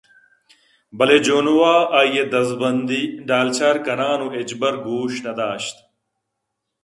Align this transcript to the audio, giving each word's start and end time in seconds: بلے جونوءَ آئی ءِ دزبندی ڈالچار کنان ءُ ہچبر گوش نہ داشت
بلے 0.97 1.17
جونوءَ 1.25 1.73
آئی 1.99 2.13
ءِ 2.21 2.29
دزبندی 2.31 3.01
ڈالچار 3.27 3.75
کنان 3.85 4.19
ءُ 4.25 4.27
ہچبر 4.35 4.73
گوش 4.85 5.13
نہ 5.25 5.31
داشت 5.37 5.77